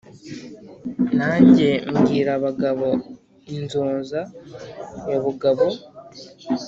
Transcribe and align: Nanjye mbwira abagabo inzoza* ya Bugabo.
Nanjye 1.17 1.69
mbwira 1.93 2.31
abagabo 2.37 2.87
inzoza* 3.57 4.21
ya 5.09 5.17
Bugabo. 5.23 5.65